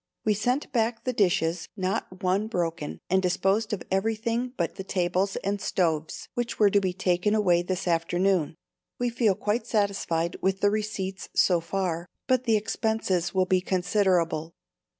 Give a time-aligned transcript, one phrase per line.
[0.25, 5.35] We sent back the dishes, not one broken, and disposed of everything but the tables
[5.43, 8.55] and stoves, which were to be taken away this afternoon.
[8.97, 14.55] We feel quite satisfied with the receipts so far, but the expenses will be considerable.